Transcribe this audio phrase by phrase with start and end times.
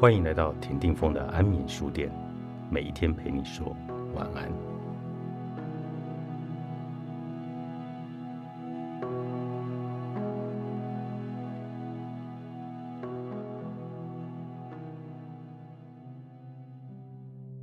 [0.00, 2.10] 欢迎来到田定峰的安眠书店，
[2.70, 3.76] 每一天陪你说
[4.14, 4.50] 晚安。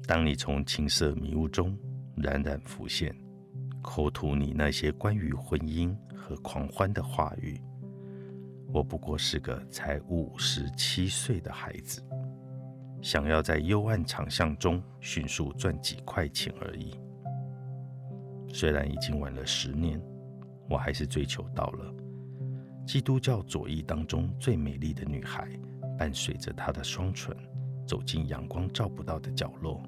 [0.06, 1.76] 当你从青涩迷雾中
[2.18, 3.12] 冉冉浮现，
[3.82, 7.60] 口吐你那些关于婚姻和狂欢的话语。
[8.74, 12.02] 我不过是个才五十七岁的孩子，
[13.02, 17.00] 想要在幽暗长巷中迅速赚几块钱而已。
[18.50, 20.02] 虽然已经晚了十年，
[20.70, 21.94] 我还是追求到了
[22.86, 25.48] 基督教左翼当中最美丽的女孩，
[25.98, 27.36] 伴随着她的双唇
[27.86, 29.82] 走进阳光照不到的角落。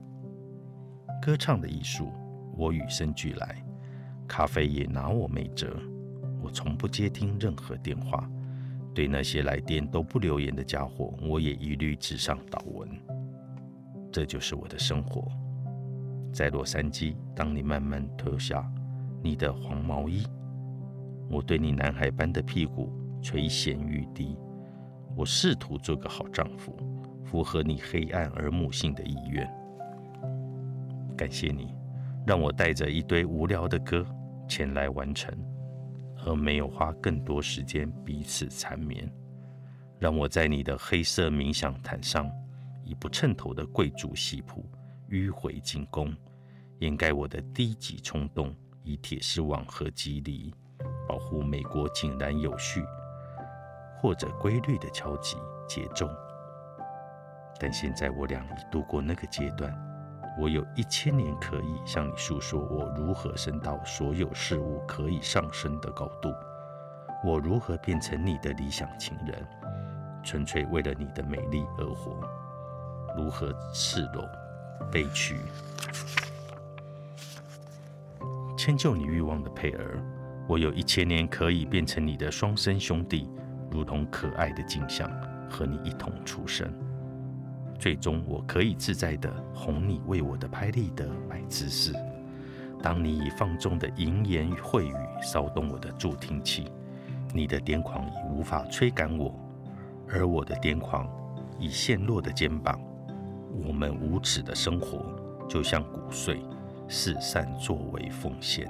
[1.21, 2.11] 歌唱的艺术，
[2.55, 3.61] 我与生俱来。
[4.27, 5.75] 咖啡也拿我没辙，
[6.41, 8.29] 我从不接听任何电话。
[8.93, 12.89] 对那些来电都不留言的家伙，我也一律致上祷文。
[14.11, 15.27] 这就是我的生活。
[16.33, 18.67] 在洛杉矶，当你慢慢脱下
[19.23, 20.23] 你的黄毛衣，
[21.29, 24.37] 我对你男孩般的屁股垂涎欲滴。
[25.15, 26.75] 我试图做个好丈夫，
[27.25, 29.47] 符合你黑暗而母性的意愿。
[31.17, 31.73] 感谢你，
[32.25, 34.05] 让我带着一堆无聊的歌
[34.47, 35.33] 前来完成。
[36.25, 39.09] 而没有花更多时间彼此缠绵，
[39.99, 42.29] 让我在你的黑色冥想毯上，
[42.83, 44.69] 以不称头的贵族戏谱
[45.09, 46.15] 迂回进攻，
[46.79, 50.53] 掩盖我的低级冲动，以铁丝网和肌理
[51.07, 52.83] 保护美国井然有序
[53.97, 56.09] 或者规律的敲击节奏。
[57.59, 59.88] 但现在我俩已度过那个阶段。
[60.39, 66.33] 我有一千年可以向你诉说我如何升到所有事物可以上升的高度，
[67.25, 69.45] 我如何变成你的理想情人，
[70.23, 72.15] 纯粹为了你的美丽而活，
[73.17, 74.25] 如何赤裸、
[74.89, 75.35] 悲屈，
[78.57, 80.01] 迁就你欲望的配儿。
[80.47, 83.29] 我有一千年可以变成你的双生兄弟，
[83.69, 85.11] 如同可爱的镜像，
[85.49, 86.73] 和你一同出生。
[87.79, 91.93] 最终，我可以自在地哄你为我的拍立得买姿势。
[92.83, 96.69] 当你以放纵的淫言秽语骚动我的助听器，
[97.33, 99.33] 你的癫狂已无法吹赶我，
[100.09, 101.07] 而我的癫狂
[101.57, 102.79] 已陷落的肩膀。
[103.65, 105.05] 我们无耻的生活
[105.47, 106.41] 就像骨碎，
[106.87, 108.69] 四散作为奉献。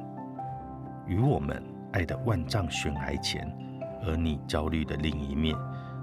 [1.08, 3.52] 与我们爱的万丈悬崖前，
[4.06, 5.56] 而你焦虑的另一面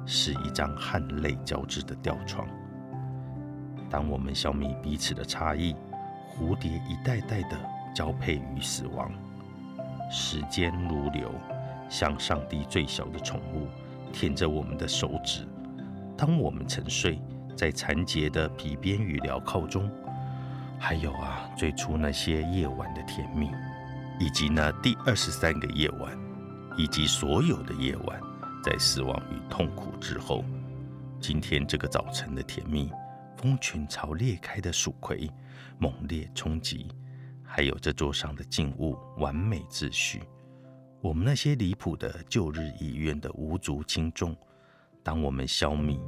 [0.04, 2.46] 是一张汗泪交织的吊床。
[3.88, 5.74] 当我们消灭彼此的差异，
[6.28, 7.58] 蝴蝶一代代的
[7.94, 9.10] 交配与死亡，
[10.10, 11.30] 时间如流，
[11.88, 13.68] 像上帝最小的宠物
[14.12, 15.46] 舔着我们的手指。
[16.16, 17.20] 当我们沉睡
[17.54, 19.90] 在残结的皮鞭与镣铐中，
[20.78, 23.50] 还有啊，最初那些夜晚的甜蜜，
[24.18, 26.18] 以及那第二十三个夜晚，
[26.76, 28.20] 以及所有的夜晚，
[28.62, 30.44] 在死亡与痛苦之后，
[31.20, 32.90] 今天这个早晨的甜蜜。
[33.36, 35.30] 蜂群巢裂开的蜀葵，
[35.78, 36.88] 猛烈冲击，
[37.44, 40.22] 还有这桌上的静物，完美秩序。
[41.00, 44.36] 我们那些离谱的旧日遗愿的无足轻重，
[45.02, 46.00] 当我们消弭，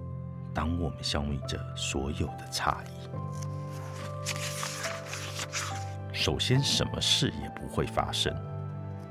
[0.54, 3.08] 当我们消弭着所有的差异。
[6.12, 8.34] 首先，什么事也不会发生。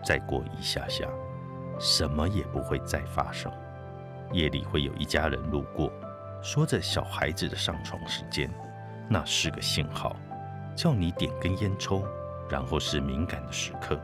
[0.03, 1.07] 再过一下下，
[1.79, 3.51] 什么也不会再发生。
[4.33, 5.91] 夜里会有一家人路过。
[6.41, 8.49] 说着小孩子的上床时间，
[9.09, 10.15] 那是个信号，
[10.75, 12.03] 叫你点根烟抽。
[12.49, 13.99] 然后是敏感的时刻，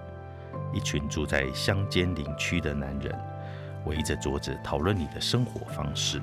[0.73, 3.17] 一群住在乡间林区的男人
[3.85, 6.21] 围着桌子讨论你的生活方式，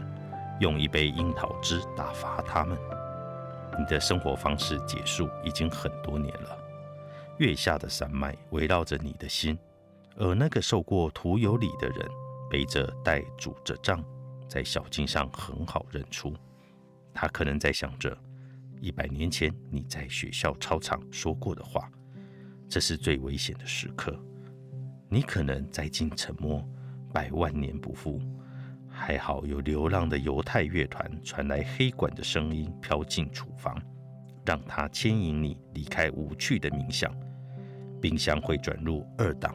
[0.61, 2.77] 用一杯樱桃汁打发他们。
[3.79, 6.59] 你的生活方式结束已经很多年了。
[7.39, 9.59] 月下的山脉围绕着你的心，
[10.19, 12.07] 而那个受过徒有礼的人
[12.51, 14.05] 背着袋拄着杖。
[14.51, 16.35] 在小径上很好认出，
[17.15, 18.19] 他可能在想着
[18.81, 21.89] 一百年前你在学校操场说过的话。
[22.69, 24.21] 这是最危险的时刻，
[25.09, 26.69] 你可能在进沉默，
[27.13, 28.21] 百万年不复。
[28.89, 33.81] 还好有流浪的犹太乐团传来黑管的声音飘进厨房，
[34.45, 37.15] 让他牵引你离开无趣的冥想。
[38.01, 39.55] 冰箱会转入二档，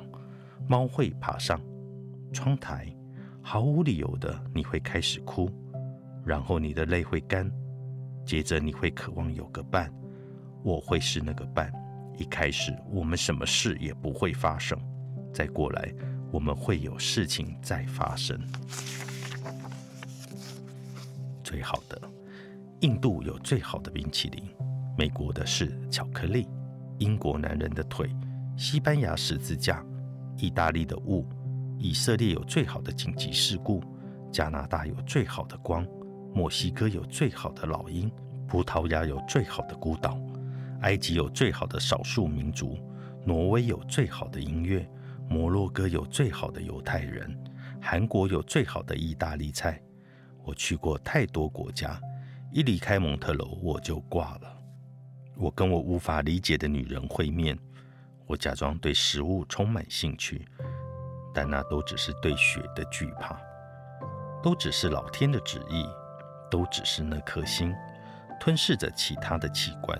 [0.70, 1.62] 猫会爬上
[2.32, 2.88] 窗台。
[3.48, 5.48] 毫无理由的，你会开始哭，
[6.26, 7.48] 然后你的泪会干，
[8.26, 9.94] 接着你会渴望有个伴，
[10.64, 11.72] 我会是那个伴。
[12.18, 14.76] 一开始我们什么事也不会发生，
[15.32, 15.94] 再过来
[16.32, 18.36] 我们会有事情再发生。
[21.44, 22.02] 最好的，
[22.80, 24.44] 印度有最好的冰淇淋，
[24.98, 26.48] 美国的是巧克力，
[26.98, 28.10] 英国男人的腿，
[28.58, 29.86] 西班牙十字架，
[30.36, 31.28] 意大利的雾，
[31.78, 33.84] 以色列有最好的紧急事故，
[34.32, 35.86] 加拿大有最好的光，
[36.34, 38.12] 墨西哥有最好的老鹰，
[38.48, 40.20] 葡萄牙有最好的孤岛，
[40.82, 42.78] 埃及有最好的少数民族，
[43.26, 44.88] 挪威有最好的音乐，
[45.30, 47.38] 摩洛哥有最好的犹太人，
[47.82, 49.82] 韩国有最好的意大利菜。
[50.44, 52.00] 我去过太多国家。
[52.52, 54.58] 一离开蒙特楼，我就挂了。
[55.36, 57.60] 我跟我无法理解的女人会面，
[58.28, 60.48] 我假装对食物充满兴趣，
[61.36, 63.38] 但那都只是对雪的惧怕，
[64.42, 65.86] 都只是老天的旨意，
[66.50, 67.76] 都只是那颗心
[68.40, 70.00] 吞噬着其他的器官。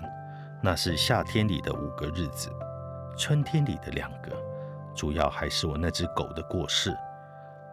[0.62, 2.50] 那是夏天里的五个日子，
[3.18, 4.32] 春天里的两个，
[4.94, 6.96] 主要还是我那只狗的过世。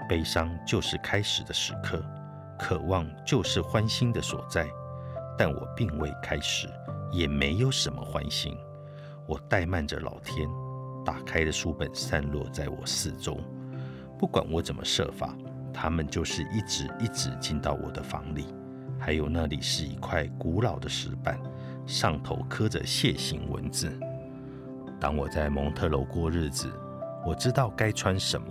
[0.09, 2.03] 悲伤就是开始的时刻。
[2.59, 4.69] 渴望就是欢欣的所在，
[5.37, 6.69] 但我并未开始，
[7.11, 8.57] 也没有什么欢欣。
[9.25, 10.47] 我怠慢着老天，
[11.05, 13.37] 打开的书本散落在我四周，
[14.17, 15.35] 不管我怎么设法，
[15.73, 18.45] 他们就是一直一直进到我的房里。
[18.99, 21.37] 还有那里是一块古老的石板，
[21.85, 23.91] 上头刻着楔形文字。
[24.99, 26.71] 当我在蒙特楼过日子，
[27.25, 28.47] 我知道该穿什么。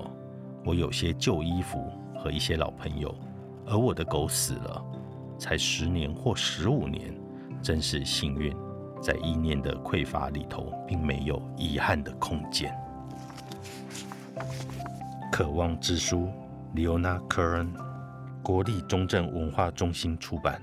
[0.64, 1.90] 我有些旧衣服
[2.22, 3.14] 和一些老朋友。
[3.64, 4.84] 而我的狗死了，
[5.38, 7.14] 才十年或十五年，
[7.62, 8.54] 真是幸运，
[9.02, 12.72] 在意念的匮乏里头，并没有遗憾的空间。
[15.32, 16.28] 渴望之书
[16.74, 17.72] ，Leona Curran，
[18.42, 20.62] 国立中正文化中心出版。